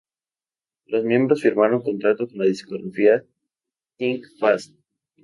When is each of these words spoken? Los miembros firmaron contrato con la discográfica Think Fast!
Los 0.87 1.03
miembros 1.05 1.43
firmaron 1.43 1.83
contrato 1.83 2.27
con 2.27 2.39
la 2.39 2.45
discográfica 2.45 3.23
Think 3.99 4.25
Fast! 4.39 4.73